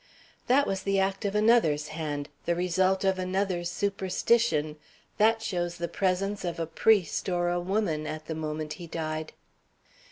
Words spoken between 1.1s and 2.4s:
of another's hand,